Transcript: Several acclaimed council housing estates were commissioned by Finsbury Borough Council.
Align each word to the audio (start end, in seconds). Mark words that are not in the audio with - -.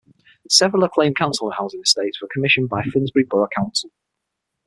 Several 0.49 0.83
acclaimed 0.83 1.15
council 1.15 1.51
housing 1.51 1.79
estates 1.79 2.19
were 2.23 2.27
commissioned 2.33 2.69
by 2.69 2.81
Finsbury 2.81 3.23
Borough 3.23 3.47
Council. 3.55 3.91